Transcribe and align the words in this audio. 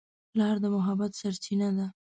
پلار 0.29 0.55
د 0.63 0.65
محبت 0.75 1.11
سرچینه 1.19 1.69
ده. 1.77 1.85